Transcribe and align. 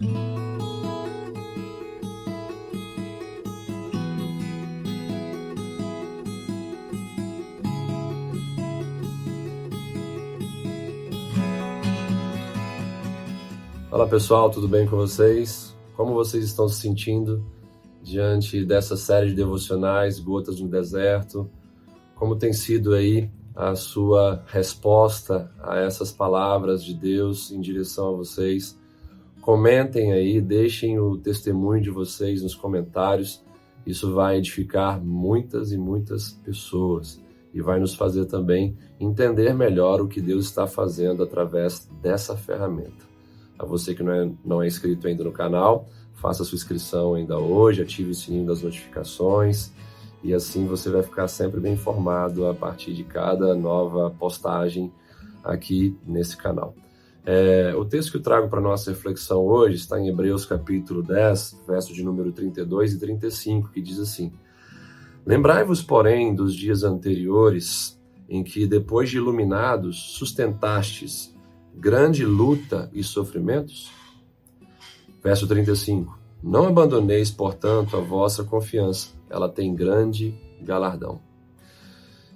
Olá 0.00 0.08
pessoal, 14.08 14.50
tudo 14.50 14.66
bem 14.66 14.84
com 14.88 14.96
vocês? 14.96 15.76
Como 15.96 16.12
vocês 16.12 16.44
estão 16.44 16.68
se 16.68 16.80
sentindo 16.80 17.46
diante 18.02 18.64
dessa 18.64 18.96
série 18.96 19.28
de 19.28 19.34
devocionais, 19.34 20.18
Gotas 20.18 20.58
no 20.60 20.66
Deserto? 20.66 21.48
Como 22.16 22.34
tem 22.34 22.52
sido 22.52 22.94
aí 22.94 23.30
a 23.54 23.76
sua 23.76 24.42
resposta 24.48 25.52
a 25.62 25.78
essas 25.78 26.10
palavras 26.10 26.82
de 26.82 26.94
Deus 26.94 27.52
em 27.52 27.60
direção 27.60 28.08
a 28.08 28.16
vocês? 28.16 28.76
Comentem 29.44 30.10
aí, 30.10 30.40
deixem 30.40 30.98
o 30.98 31.18
testemunho 31.18 31.82
de 31.82 31.90
vocês 31.90 32.42
nos 32.42 32.54
comentários. 32.54 33.44
Isso 33.86 34.14
vai 34.14 34.38
edificar 34.38 34.98
muitas 34.98 35.70
e 35.70 35.76
muitas 35.76 36.32
pessoas 36.32 37.22
e 37.52 37.60
vai 37.60 37.78
nos 37.78 37.94
fazer 37.94 38.24
também 38.24 38.74
entender 38.98 39.52
melhor 39.52 40.00
o 40.00 40.08
que 40.08 40.18
Deus 40.22 40.46
está 40.46 40.66
fazendo 40.66 41.22
através 41.22 41.86
dessa 42.00 42.34
ferramenta. 42.34 43.04
A 43.58 43.66
você 43.66 43.94
que 43.94 44.02
não 44.02 44.12
é, 44.14 44.32
não 44.42 44.62
é 44.62 44.66
inscrito 44.66 45.06
ainda 45.06 45.22
no 45.22 45.30
canal, 45.30 45.90
faça 46.14 46.42
sua 46.42 46.56
inscrição 46.56 47.12
ainda 47.12 47.38
hoje, 47.38 47.82
ative 47.82 48.12
o 48.12 48.14
sininho 48.14 48.46
das 48.46 48.62
notificações 48.62 49.70
e 50.22 50.32
assim 50.32 50.64
você 50.64 50.88
vai 50.88 51.02
ficar 51.02 51.28
sempre 51.28 51.60
bem 51.60 51.74
informado 51.74 52.46
a 52.46 52.54
partir 52.54 52.94
de 52.94 53.04
cada 53.04 53.54
nova 53.54 54.08
postagem 54.08 54.90
aqui 55.44 55.94
nesse 56.06 56.34
canal. 56.34 56.74
É, 57.26 57.74
o 57.74 57.84
texto 57.86 58.10
que 58.10 58.18
eu 58.18 58.22
trago 58.22 58.48
para 58.48 58.60
nossa 58.60 58.90
reflexão 58.90 59.40
hoje 59.46 59.76
está 59.76 59.98
em 59.98 60.08
Hebreus 60.08 60.44
capítulo 60.44 61.02
10, 61.02 61.62
verso 61.66 61.94
de 61.94 62.04
número 62.04 62.30
32 62.32 62.92
e 62.92 62.98
35, 62.98 63.70
que 63.70 63.80
diz 63.80 63.98
assim: 63.98 64.30
Lembrai-vos, 65.24 65.82
porém, 65.82 66.34
dos 66.34 66.54
dias 66.54 66.82
anteriores, 66.82 67.98
em 68.28 68.44
que, 68.44 68.66
depois 68.66 69.08
de 69.08 69.16
iluminados, 69.16 70.16
sustentastes 70.18 71.34
grande 71.74 72.24
luta 72.26 72.90
e 72.92 73.02
sofrimentos? 73.02 73.90
Verso 75.22 75.46
35. 75.46 76.18
Não 76.42 76.66
abandoneis, 76.66 77.30
portanto, 77.30 77.96
a 77.96 78.00
vossa 78.00 78.44
confiança, 78.44 79.10
ela 79.30 79.48
tem 79.48 79.74
grande 79.74 80.38
galardão. 80.60 81.20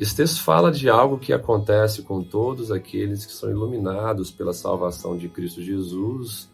Esse 0.00 0.16
texto 0.16 0.42
fala 0.42 0.72
de 0.72 0.88
algo 0.88 1.18
que 1.18 1.30
acontece 1.30 2.00
com 2.00 2.22
todos 2.22 2.72
aqueles 2.72 3.26
que 3.26 3.32
são 3.34 3.50
iluminados 3.50 4.30
pela 4.30 4.54
salvação 4.54 5.14
de 5.14 5.28
Cristo 5.28 5.60
Jesus 5.60 6.50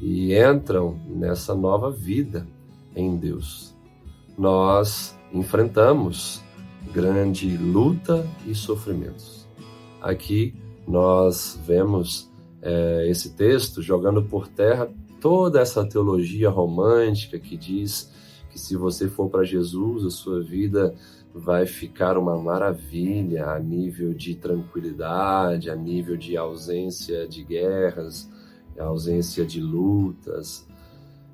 e 0.00 0.34
entram 0.34 0.98
nessa 1.06 1.54
nova 1.54 1.90
vida 1.90 2.48
em 2.96 3.14
Deus. 3.14 3.74
Nós 4.38 5.14
enfrentamos 5.30 6.42
grande 6.90 7.54
luta 7.58 8.26
e 8.46 8.54
sofrimentos. 8.54 9.46
Aqui 10.00 10.54
nós 10.88 11.60
vemos 11.66 12.32
é, 12.62 13.06
esse 13.10 13.36
texto 13.36 13.82
jogando 13.82 14.22
por 14.22 14.48
terra 14.48 14.88
toda 15.20 15.60
essa 15.60 15.86
teologia 15.86 16.48
romântica 16.48 17.38
que 17.38 17.58
diz 17.58 18.10
que 18.56 18.60
se 18.60 18.74
você 18.74 19.06
for 19.06 19.28
para 19.28 19.44
Jesus, 19.44 20.06
a 20.06 20.10
sua 20.10 20.42
vida 20.42 20.94
vai 21.34 21.66
ficar 21.66 22.16
uma 22.16 22.38
maravilha 22.38 23.50
a 23.50 23.60
nível 23.60 24.14
de 24.14 24.34
tranquilidade, 24.34 25.68
a 25.68 25.76
nível 25.76 26.16
de 26.16 26.38
ausência 26.38 27.28
de 27.28 27.44
guerras, 27.44 28.30
ausência 28.78 29.44
de 29.44 29.60
lutas. 29.60 30.66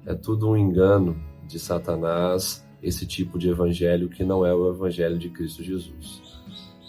É 0.05 0.15
tudo 0.15 0.51
um 0.51 0.57
engano 0.57 1.17
de 1.47 1.61
Satanás, 1.61 2.67
esse 2.83 3.07
tipo 3.07 3.39
de 3.39 3.49
evangelho 3.49 4.09
que 4.09 4.25
não 4.25 4.45
é 4.45 4.53
o 4.53 4.69
evangelho 4.69 5.17
de 5.17 5.31
Cristo 5.31 5.63
Jesus. 5.63 6.21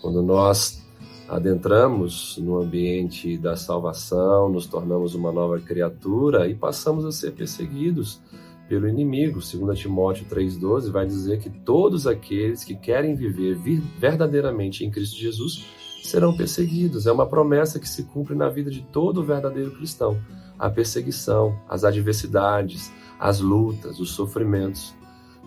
Quando 0.01 0.23
nós 0.23 0.83
adentramos 1.29 2.39
no 2.39 2.59
ambiente 2.59 3.37
da 3.37 3.55
salvação, 3.55 4.49
nos 4.49 4.65
tornamos 4.65 5.13
uma 5.13 5.31
nova 5.31 5.59
criatura 5.59 6.49
e 6.49 6.55
passamos 6.55 7.05
a 7.05 7.11
ser 7.11 7.33
perseguidos 7.33 8.19
pelo 8.67 8.87
inimigo. 8.87 9.39
2 9.39 9.79
Timóteo 9.79 10.25
3,12 10.25 10.91
vai 10.91 11.05
dizer 11.05 11.39
que 11.39 11.49
todos 11.49 12.07
aqueles 12.07 12.63
que 12.63 12.75
querem 12.75 13.15
viver 13.15 13.55
verdadeiramente 13.99 14.85
em 14.85 14.91
Cristo 14.91 15.17
Jesus 15.17 15.65
serão 16.03 16.35
perseguidos. 16.35 17.07
É 17.07 17.11
uma 17.11 17.25
promessa 17.25 17.79
que 17.79 17.87
se 17.87 18.03
cumpre 18.03 18.35
na 18.35 18.49
vida 18.49 18.69
de 18.69 18.81
todo 18.81 19.23
verdadeiro 19.23 19.71
cristão. 19.71 20.19
A 20.59 20.69
perseguição, 20.69 21.57
as 21.67 21.83
adversidades, 21.83 22.91
as 23.19 23.39
lutas, 23.39 23.99
os 23.99 24.11
sofrimentos. 24.11 24.93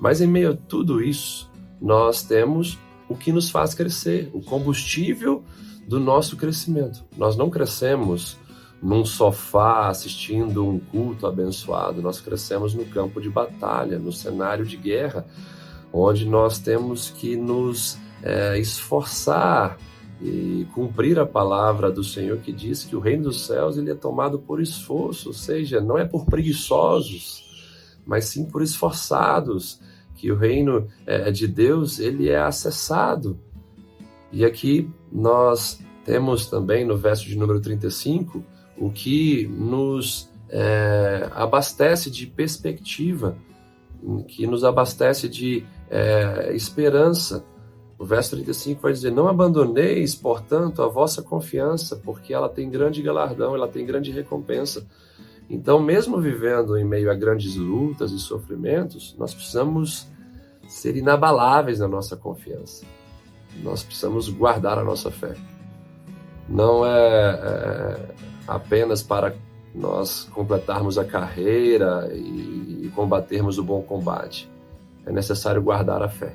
Mas 0.01 0.21
em 0.21 0.27
meio 0.27 0.53
a 0.53 0.57
tudo 0.57 1.03
isso, 1.03 1.51
nós 1.81 2.23
temos 2.23 2.79
o 3.09 3.15
que 3.15 3.33
nos 3.33 3.51
faz 3.51 3.75
crescer, 3.75 4.31
o 4.33 4.41
combustível 4.41 5.45
do 5.87 6.01
nosso 6.01 6.37
crescimento. 6.37 7.05
Nós 7.17 7.37
não 7.37 7.49
crescemos 7.49 8.37
num 8.83 9.05
sofá 9.05 9.89
assistindo 9.89 10.67
um 10.67 10.79
culto 10.79 11.27
abençoado, 11.27 12.03
nós 12.03 12.21
crescemos 12.21 12.75
no 12.75 12.85
campo 12.85 13.21
de 13.21 13.29
batalha, 13.29 13.99
no 13.99 14.13
cenário 14.13 14.65
de 14.65 14.77
guerra, 14.77 15.27
onde 15.93 16.27
nós 16.27 16.59
temos 16.59 17.11
que 17.11 17.37
nos 17.37 17.99
é, 18.23 18.59
esforçar 18.59 19.79
e 20.21 20.67
cumprir 20.75 21.19
a 21.19 21.27
palavra 21.27 21.91
do 21.91 22.03
Senhor 22.03 22.39
que 22.39 22.53
diz 22.53 22.85
que 22.85 22.97
o 22.97 23.01
reino 23.01 23.25
dos 23.25 23.47
céus 23.47 23.77
ele 23.77 23.91
é 23.91 23.95
tomado 23.95 24.39
por 24.39 24.61
esforço, 24.61 25.29
ou 25.29 25.35
seja, 25.35 25.81
não 25.81 25.99
é 25.99 26.05
por 26.05 26.27
preguiçosos, 26.27 27.45
mas 28.07 28.27
sim 28.27 28.45
por 28.45 28.63
esforçados, 28.63 29.81
que 30.15 30.31
o 30.31 30.37
reino 30.37 30.87
é, 31.07 31.31
de 31.31 31.47
Deus 31.47 31.99
ele 31.99 32.29
é 32.29 32.39
acessado. 32.39 33.39
E 34.33 34.45
aqui 34.45 34.91
nós 35.13 35.79
temos 36.05 36.47
também 36.47 36.85
no 36.85 36.97
verso 36.97 37.27
de 37.27 37.37
número 37.37 37.61
35 37.61 38.43
o 38.79 38.91
que 38.91 39.47
nos 39.47 40.31
é, 40.49 41.29
abastece 41.33 42.11
de 42.11 42.27
perspectiva, 42.27 43.37
que 44.29 44.47
nos 44.47 44.65
abastece 44.65 45.29
de 45.29 45.65
é, 45.91 46.53
esperança. 46.55 47.45
O 47.99 48.05
verso 48.05 48.31
35 48.33 48.83
vai 48.83 48.93
dizer: 48.93 49.11
Não 49.11 49.27
abandoneis, 49.27 50.15
portanto, 50.15 50.83
a 50.83 50.89
vossa 50.89 51.23
confiança, 51.23 51.97
porque 51.97 52.33
ela 52.33 52.49
tem 52.49 52.71
grande 52.71 53.03
galardão, 53.03 53.55
ela 53.55 53.69
tem 53.69 53.87
grande 53.87 54.11
recompensa. 54.11 54.87
Então, 55.49 55.81
mesmo 55.81 56.21
vivendo 56.21 56.77
em 56.77 56.85
meio 56.85 57.11
a 57.11 57.15
grandes 57.15 57.57
lutas 57.57 58.11
e 58.11 58.19
sofrimentos, 58.19 59.15
nós 59.17 59.33
precisamos 59.33 60.07
ser 60.69 60.97
inabaláveis 60.97 61.79
na 61.79 61.89
nossa 61.89 62.17
confiança. 62.17 62.85
Nós 63.63 63.83
precisamos 63.83 64.29
guardar 64.29 64.79
a 64.79 64.85
nossa 64.85 65.11
fé. 65.11 65.35
Não 66.49 66.85
é, 66.85 66.91
é 66.91 68.15
apenas 68.47 69.03
para 69.03 69.35
nós 69.75 70.25
completarmos 70.33 70.97
a 70.99 71.05
carreira 71.05 72.11
e, 72.15 72.91
combatermos 72.95 73.59
o 73.59 73.63
bom 73.63 73.83
combate. 73.83 74.51
É 75.05 75.13
necessário 75.13 75.63
guardar 75.63 76.03
a 76.03 76.09
fé, 76.09 76.35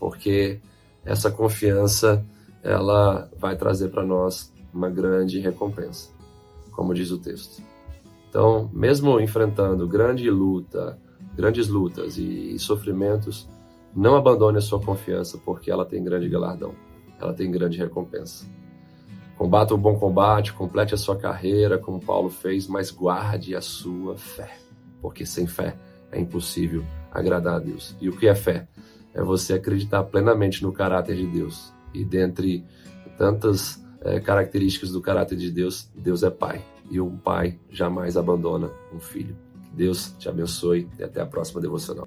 porque 0.00 0.58
essa 1.04 1.30
confiança 1.30 2.24
ela 2.62 3.30
vai 3.38 3.54
trazer 3.54 3.88
para 3.88 4.02
nós 4.02 4.50
uma 4.72 4.88
grande 4.88 5.38
recompensa, 5.40 6.08
como 6.72 6.94
diz 6.94 7.10
o 7.10 7.18
texto. 7.18 7.62
Então, 8.30 8.70
mesmo 8.72 9.20
enfrentando 9.20 9.86
grande 9.86 10.30
luta, 10.30 10.98
grandes 11.36 11.68
lutas 11.68 12.16
e 12.16 12.58
sofrimentos, 12.58 13.46
não 13.94 14.16
abandone 14.16 14.58
a 14.58 14.62
sua 14.62 14.80
confiança, 14.80 15.38
porque 15.44 15.70
ela 15.70 15.84
tem 15.84 16.02
grande 16.02 16.28
galardão, 16.28 16.74
ela 17.20 17.34
tem 17.34 17.50
grande 17.50 17.78
recompensa. 17.78 18.46
Combata 19.36 19.74
o 19.74 19.78
bom 19.78 19.98
combate, 19.98 20.52
complete 20.52 20.94
a 20.94 20.96
sua 20.96 21.16
carreira, 21.16 21.78
como 21.78 22.00
Paulo 22.00 22.30
fez, 22.30 22.68
mas 22.68 22.90
guarde 22.90 23.54
a 23.56 23.60
sua 23.60 24.16
fé, 24.16 24.56
porque 25.02 25.26
sem 25.26 25.46
fé 25.46 25.76
é 26.12 26.20
impossível 26.20 26.84
agradar 27.10 27.56
a 27.56 27.58
Deus. 27.58 27.96
E 28.00 28.08
o 28.08 28.16
que 28.16 28.28
é 28.28 28.34
fé? 28.34 28.68
É 29.12 29.22
você 29.22 29.54
acreditar 29.54 30.04
plenamente 30.04 30.62
no 30.62 30.72
caráter 30.72 31.16
de 31.16 31.26
Deus. 31.26 31.72
E 31.92 32.04
dentre 32.04 32.64
tantas 33.16 33.84
é, 34.00 34.20
características 34.20 34.90
do 34.90 35.00
caráter 35.00 35.36
de 35.36 35.50
Deus, 35.50 35.88
Deus 35.94 36.22
é 36.22 36.30
Pai. 36.30 36.64
E 36.90 37.00
um 37.00 37.16
pai 37.16 37.58
jamais 37.70 38.16
abandona 38.16 38.70
um 38.92 39.00
filho. 39.00 39.36
Deus 39.72 40.14
te 40.18 40.28
abençoe 40.28 40.88
e 40.98 41.02
até 41.02 41.20
a 41.20 41.26
próxima 41.26 41.60
devocional. 41.60 42.06